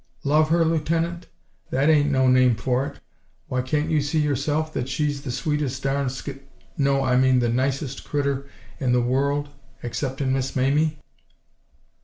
"Love 0.23 0.49
her, 0.49 0.65
lieutenant? 0.65 1.27
That 1.69 1.87
ain't 1.87 2.09
no 2.09 2.27
name 2.27 2.55
for 2.55 2.87
it. 2.87 2.99
Why, 3.49 3.61
can't 3.61 3.91
you 3.91 4.01
see 4.01 4.17
yourself 4.17 4.73
that 4.73 4.89
she's 4.89 5.21
the 5.21 5.31
sweetest 5.31 5.83
darn 5.83 6.09
sk— 6.09 6.37
no, 6.75 7.03
I 7.05 7.15
mean 7.17 7.37
the 7.37 7.49
nicest 7.49 8.03
critter 8.03 8.47
in 8.79 8.93
the 8.93 9.01
world—exceptin' 9.01 10.33
Miss 10.33 10.55
Mamie!" 10.55 10.97